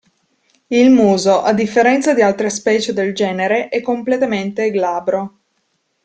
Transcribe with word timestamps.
Il 0.65 0.89
muso, 0.89 1.43
a 1.43 1.53
differenza 1.53 2.15
di 2.15 2.23
altre 2.23 2.49
specie 2.49 2.91
del 2.91 3.13
genere, 3.13 3.69
è 3.69 3.81
completamente 3.81 4.71
glabro. 4.71 5.39